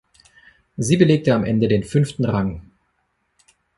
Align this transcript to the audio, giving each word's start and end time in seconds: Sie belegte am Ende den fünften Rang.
Sie 0.77 0.97
belegte 0.97 1.35
am 1.35 1.43
Ende 1.45 1.67
den 1.67 1.83
fünften 1.83 2.25
Rang. 2.25 2.71